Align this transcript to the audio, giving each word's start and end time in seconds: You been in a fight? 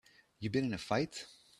You 0.39 0.49
been 0.49 0.65
in 0.65 0.73
a 0.73 0.79
fight? 0.79 1.27